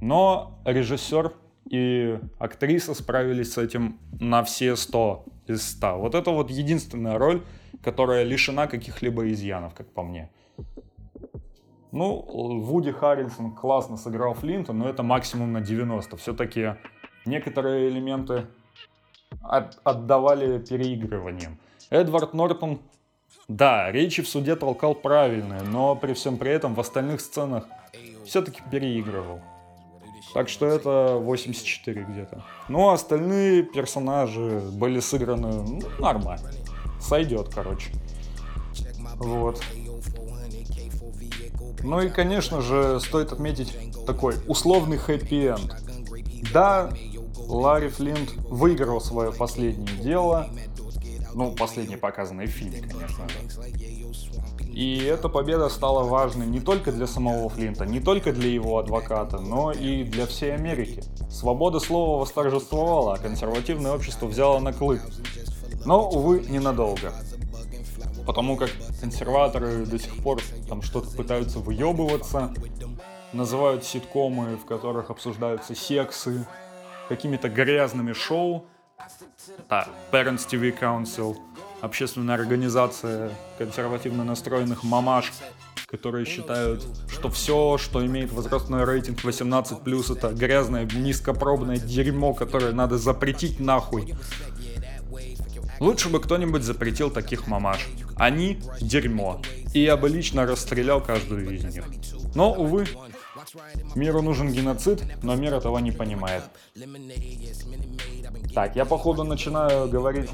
Но 0.00 0.60
режиссер 0.64 1.32
и 1.70 2.18
актриса 2.38 2.94
справились 2.94 3.52
с 3.52 3.58
этим 3.58 3.98
на 4.20 4.42
все 4.42 4.76
100 4.76 5.24
из 5.48 5.62
100. 5.70 5.98
Вот 5.98 6.14
это 6.14 6.30
вот 6.30 6.50
единственная 6.50 7.18
роль, 7.18 7.42
которая 7.82 8.24
лишена 8.24 8.66
каких-либо 8.66 9.30
изъянов, 9.32 9.74
как 9.74 9.92
по 9.92 10.02
мне. 10.02 10.30
Ну, 11.90 12.24
Вуди 12.60 12.92
Харрельсон 12.92 13.52
классно 13.52 13.96
сыграл 13.96 14.34
Флинта, 14.34 14.72
но 14.72 14.88
это 14.88 15.02
максимум 15.02 15.52
на 15.52 15.60
90. 15.60 16.16
Все-таки 16.16 16.76
некоторые 17.24 17.88
элементы 17.88 18.46
от, 19.42 19.78
отдавали 19.84 20.58
переигрыванием. 20.58 21.58
Эдвард 21.90 22.34
Нортон, 22.34 22.80
да, 23.48 23.90
речи 23.90 24.22
в 24.22 24.28
суде 24.28 24.56
толкал 24.56 24.94
правильные, 24.94 25.62
но 25.62 25.96
при 25.96 26.12
всем 26.12 26.36
при 26.36 26.50
этом 26.50 26.74
в 26.74 26.80
остальных 26.80 27.20
сценах 27.20 27.66
все-таки 28.26 28.60
переигрывал. 28.70 29.40
Так 30.34 30.50
что 30.50 30.66
это 30.66 31.16
84 31.18 32.04
где-то. 32.04 32.44
Ну, 32.68 32.90
а 32.90 32.92
остальные 32.92 33.62
персонажи 33.62 34.60
были 34.72 35.00
сыграны 35.00 35.62
ну, 35.62 35.80
нормально. 35.98 36.50
Сойдет, 37.00 37.48
короче. 37.54 37.92
Вот. 39.16 39.60
Ну 41.82 42.00
и, 42.00 42.08
конечно 42.08 42.60
же, 42.60 43.00
стоит 43.00 43.32
отметить 43.32 43.74
такой 44.06 44.34
условный 44.46 44.98
хэппи-энд. 44.98 45.74
Да, 46.52 46.90
Ларри 47.46 47.88
Флинт 47.88 48.32
выиграл 48.48 49.00
свое 49.00 49.32
последнее 49.32 49.96
дело, 50.02 50.48
ну, 51.34 51.52
последнее 51.52 51.98
показанное 51.98 52.46
в 52.46 52.50
фильме, 52.50 52.80
конечно 52.80 53.28
же. 53.28 53.38
И 54.72 54.98
эта 54.98 55.28
победа 55.28 55.68
стала 55.68 56.04
важной 56.04 56.46
не 56.46 56.60
только 56.60 56.92
для 56.92 57.06
самого 57.06 57.48
Флинта, 57.48 57.84
не 57.84 58.00
только 58.00 58.32
для 58.32 58.48
его 58.48 58.78
адвоката, 58.78 59.38
но 59.38 59.72
и 59.72 60.04
для 60.04 60.26
всей 60.26 60.54
Америки. 60.54 61.02
Свобода 61.30 61.80
слова 61.80 62.20
восторжествовала, 62.20 63.14
а 63.14 63.18
консервативное 63.18 63.92
общество 63.92 64.26
взяло 64.26 64.58
на 64.60 64.72
клык. 64.72 65.02
Но, 65.84 66.08
увы, 66.08 66.44
ненадолго. 66.48 67.12
Потому 68.28 68.58
как 68.58 68.70
консерваторы 69.00 69.86
до 69.86 69.98
сих 69.98 70.14
пор 70.22 70.42
там 70.68 70.82
что-то 70.82 71.08
пытаются 71.16 71.60
выебываться, 71.60 72.52
называют 73.32 73.84
ситкомы, 73.84 74.56
в 74.56 74.66
которых 74.66 75.08
обсуждаются 75.08 75.74
сексы, 75.74 76.46
какими-то 77.08 77.48
грязными 77.48 78.12
шоу. 78.12 78.66
Да, 79.70 79.88
Parents 80.12 80.46
TV 80.46 80.78
Council, 80.78 81.38
общественная 81.80 82.34
организация 82.34 83.30
консервативно 83.56 84.24
настроенных 84.24 84.84
мамаш, 84.84 85.32
которые 85.86 86.26
считают, 86.26 86.84
что 87.10 87.30
все, 87.30 87.78
что 87.78 88.04
имеет 88.04 88.30
возрастной 88.30 88.84
рейтинг 88.84 89.24
18+, 89.24 90.16
это 90.18 90.34
грязное, 90.34 90.84
низкопробное 90.84 91.78
дерьмо, 91.78 92.34
которое 92.34 92.72
надо 92.72 92.98
запретить 92.98 93.58
нахуй. 93.58 94.14
Лучше 95.80 96.10
бы 96.10 96.20
кто-нибудь 96.20 96.62
запретил 96.62 97.10
таких 97.10 97.46
мамаш. 97.46 97.86
Они– 98.18 98.60
дерьмо. 98.80 99.40
И 99.72 99.80
я 99.80 99.96
бы 99.96 100.08
лично 100.08 100.46
расстрелял 100.46 101.00
каждую 101.00 101.54
из 101.54 101.64
них. 101.64 101.84
Но, 102.34 102.52
увы, 102.52 102.86
миру 103.94 104.22
нужен 104.22 104.52
геноцид, 104.52 105.02
но 105.22 105.36
мир 105.36 105.54
этого 105.54 105.78
не 105.78 105.92
понимает. 105.92 106.42
Так, 108.54 108.76
я 108.76 108.84
походу 108.84 109.24
начинаю 109.24 109.88
говорить 109.88 110.30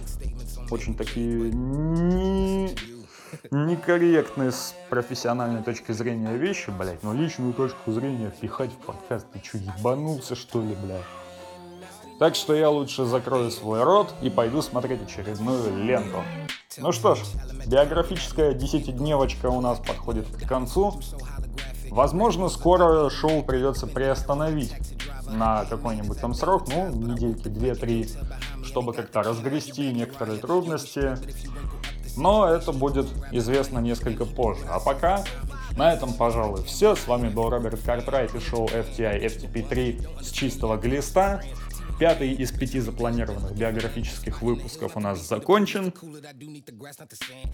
очень 0.71 0.95
такие 0.95 1.51
не... 1.53 2.75
некорректные 3.51 4.51
с 4.51 4.75
профессиональной 4.89 5.63
точки 5.63 5.93
зрения 5.93 6.37
вещи, 6.37 6.71
блять, 6.71 7.03
но 7.03 7.13
личную 7.13 7.53
точку 7.53 7.93
зрения 7.93 8.31
впихать 8.31 8.71
в 8.73 8.79
подкаст, 8.87 9.27
ты 9.33 9.41
что, 9.45 9.59
ебанулся 9.59 10.35
что 10.35 10.63
ли, 10.63 10.75
блядь? 10.75 11.03
Так 12.19 12.37
что 12.37 12.55
я 12.55 12.71
лучше 12.71 13.05
закрою 13.05 13.51
свой 13.51 13.83
рот 13.83 14.15
и 14.23 14.31
пойду 14.31 14.63
смотреть 14.63 15.03
очередную 15.03 15.85
ленту. 15.85 16.23
Ну 16.79 16.93
что 16.93 17.17
ж, 17.17 17.21
биографическая 17.67 18.55
десятидневочка 18.55 19.47
у 19.47 19.61
нас 19.61 19.79
подходит 19.79 20.27
к 20.29 20.49
концу. 20.49 21.01
Возможно, 21.91 22.49
скоро 22.49 23.11
шоу 23.11 23.43
придется 23.43 23.87
приостановить 23.87 24.73
на 25.29 25.65
какой-нибудь 25.65 26.21
там 26.21 26.35
срок, 26.35 26.69
ну, 26.69 26.89
недельки, 26.89 27.49
две-три, 27.49 28.09
чтобы 28.63 28.93
как-то 28.93 29.23
разгрести 29.23 29.93
некоторые 29.93 30.39
трудности. 30.39 31.17
Но 32.17 32.47
это 32.49 32.73
будет 32.73 33.09
известно 33.33 33.81
несколько 33.81 34.25
позже. 34.25 34.63
А 34.69 34.79
пока 34.79 35.25
на 35.77 35.93
этом, 35.93 36.13
пожалуй, 36.13 36.63
все. 36.63 36.95
С 36.95 37.09
вами 37.09 37.29
был 37.29 37.51
Роберт 37.51 37.81
Картрайт 37.83 38.35
и 38.35 38.41
шоу 38.41 38.67
FTI 38.67 39.25
FTP3 39.25 40.23
с 40.23 40.31
чистого 40.31 40.77
глиста. 40.77 41.43
Пятый 41.99 42.33
из 42.33 42.51
пяти 42.51 42.81
запланированных 42.81 43.53
биографических 43.57 44.43
выпусков 44.43 44.97
у 44.97 45.01
нас 45.01 45.27
закончен. 45.27 45.93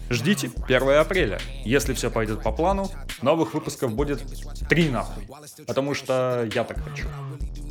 Ждите 0.08 0.50
1 0.66 0.90
апреля. 0.90 1.38
Если 1.64 1.92
все 1.92 2.10
пойдет 2.10 2.42
по 2.42 2.52
плану, 2.52 2.90
новых 3.22 3.54
выпусков 3.54 3.94
будет 3.94 4.22
три 4.68 4.88
нахуй. 4.88 5.26
Потому 5.66 5.94
что 5.94 6.48
я 6.54 6.64
так 6.64 6.82
хочу. 6.82 7.06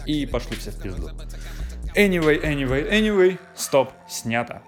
И 0.05 0.25
пошли 0.25 0.57
все 0.57 0.71
в 0.71 0.81
пизду. 0.81 1.09
Anyway, 1.95 2.41
anyway, 2.43 2.89
anyway, 2.91 3.39
стоп, 3.55 3.91
снято. 4.07 4.61